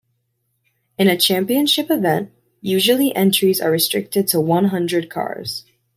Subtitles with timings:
[0.97, 5.63] In a championship event, usually entries are restricted to one hundred cars.